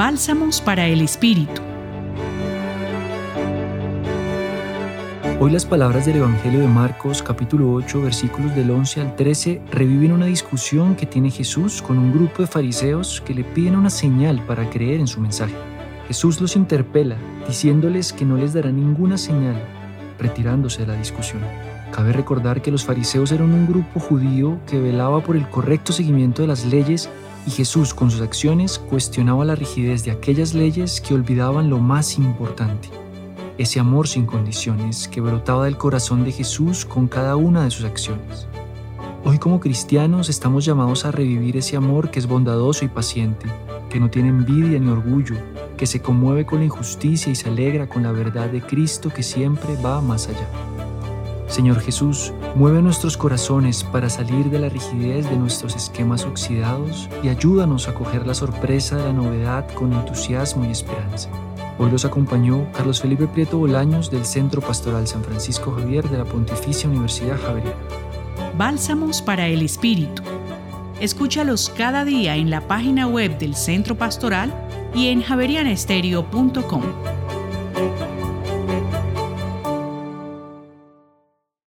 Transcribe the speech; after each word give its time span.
Bálsamos 0.00 0.62
para 0.62 0.86
el 0.86 1.02
Espíritu. 1.02 1.60
Hoy 5.38 5.50
las 5.50 5.66
palabras 5.66 6.06
del 6.06 6.16
Evangelio 6.16 6.60
de 6.60 6.68
Marcos 6.68 7.22
capítulo 7.22 7.70
8 7.74 8.00
versículos 8.00 8.56
del 8.56 8.70
11 8.70 9.02
al 9.02 9.14
13 9.14 9.60
reviven 9.70 10.12
una 10.12 10.24
discusión 10.24 10.96
que 10.96 11.04
tiene 11.04 11.30
Jesús 11.30 11.82
con 11.82 11.98
un 11.98 12.14
grupo 12.14 12.40
de 12.40 12.48
fariseos 12.48 13.20
que 13.20 13.34
le 13.34 13.44
piden 13.44 13.76
una 13.76 13.90
señal 13.90 14.42
para 14.46 14.70
creer 14.70 15.00
en 15.00 15.06
su 15.06 15.20
mensaje. 15.20 15.54
Jesús 16.08 16.40
los 16.40 16.56
interpela 16.56 17.18
diciéndoles 17.46 18.14
que 18.14 18.24
no 18.24 18.38
les 18.38 18.54
dará 18.54 18.72
ninguna 18.72 19.18
señal, 19.18 19.62
retirándose 20.18 20.80
de 20.80 20.86
la 20.86 20.94
discusión. 20.94 21.42
Cabe 21.92 22.14
recordar 22.14 22.62
que 22.62 22.70
los 22.70 22.86
fariseos 22.86 23.32
eran 23.32 23.52
un 23.52 23.66
grupo 23.66 24.00
judío 24.00 24.60
que 24.66 24.80
velaba 24.80 25.22
por 25.22 25.36
el 25.36 25.46
correcto 25.50 25.92
seguimiento 25.92 26.40
de 26.40 26.48
las 26.48 26.64
leyes 26.64 27.10
y 27.46 27.50
Jesús 27.50 27.94
con 27.94 28.10
sus 28.10 28.20
acciones 28.20 28.78
cuestionaba 28.78 29.44
la 29.44 29.54
rigidez 29.54 30.04
de 30.04 30.10
aquellas 30.10 30.54
leyes 30.54 31.00
que 31.00 31.14
olvidaban 31.14 31.70
lo 31.70 31.78
más 31.78 32.18
importante, 32.18 32.88
ese 33.58 33.80
amor 33.80 34.08
sin 34.08 34.26
condiciones 34.26 35.08
que 35.08 35.20
brotaba 35.20 35.64
del 35.64 35.76
corazón 35.76 36.24
de 36.24 36.32
Jesús 36.32 36.84
con 36.84 37.08
cada 37.08 37.36
una 37.36 37.64
de 37.64 37.70
sus 37.70 37.84
acciones. 37.84 38.46
Hoy 39.24 39.38
como 39.38 39.60
cristianos 39.60 40.28
estamos 40.28 40.64
llamados 40.64 41.04
a 41.04 41.10
revivir 41.10 41.56
ese 41.56 41.76
amor 41.76 42.10
que 42.10 42.18
es 42.18 42.26
bondadoso 42.26 42.84
y 42.84 42.88
paciente, 42.88 43.46
que 43.90 44.00
no 44.00 44.08
tiene 44.08 44.30
envidia 44.30 44.78
ni 44.78 44.88
orgullo, 44.88 45.36
que 45.76 45.86
se 45.86 46.00
conmueve 46.00 46.46
con 46.46 46.60
la 46.60 46.66
injusticia 46.66 47.30
y 47.30 47.34
se 47.34 47.48
alegra 47.48 47.88
con 47.88 48.02
la 48.02 48.12
verdad 48.12 48.48
de 48.48 48.62
Cristo 48.62 49.10
que 49.10 49.22
siempre 49.22 49.76
va 49.82 50.00
más 50.00 50.28
allá. 50.28 50.69
Señor 51.50 51.80
Jesús, 51.80 52.32
mueve 52.54 52.80
nuestros 52.80 53.16
corazones 53.16 53.82
para 53.82 54.08
salir 54.08 54.50
de 54.50 54.60
la 54.60 54.68
rigidez 54.68 55.28
de 55.28 55.36
nuestros 55.36 55.74
esquemas 55.74 56.24
oxidados 56.24 57.08
y 57.24 57.28
ayúdanos 57.28 57.88
a 57.88 57.94
coger 57.94 58.24
la 58.24 58.34
sorpresa 58.34 58.96
de 58.96 59.06
la 59.06 59.12
novedad 59.12 59.68
con 59.74 59.92
entusiasmo 59.92 60.64
y 60.64 60.70
esperanza. 60.70 61.28
Hoy 61.76 61.90
los 61.90 62.04
acompañó 62.04 62.70
Carlos 62.72 63.00
Felipe 63.00 63.26
Prieto 63.26 63.58
Bolaños 63.58 64.12
del 64.12 64.24
Centro 64.24 64.60
Pastoral 64.60 65.08
San 65.08 65.24
Francisco 65.24 65.72
Javier 65.72 66.08
de 66.08 66.18
la 66.18 66.24
Pontificia 66.24 66.88
Universidad 66.88 67.36
Javeriana. 67.40 67.76
Bálsamos 68.56 69.20
para 69.20 69.48
el 69.48 69.62
Espíritu. 69.62 70.22
Escúchalos 71.00 71.72
cada 71.76 72.04
día 72.04 72.36
en 72.36 72.50
la 72.50 72.60
página 72.68 73.08
web 73.08 73.38
del 73.38 73.56
Centro 73.56 73.96
Pastoral 73.96 74.54
y 74.94 75.08
en 75.08 75.22
javerianestereo.com. 75.22 76.82